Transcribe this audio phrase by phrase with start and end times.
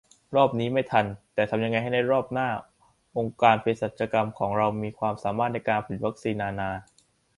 [0.35, 2.47] รอบนี้ไม่ทัน แต่ทำยังไงให้ในรอบหน้า
[3.17, 6.69] องค์การเภสัชกรรมของเรามีความสามารถในการผลิตวัคซีนนานา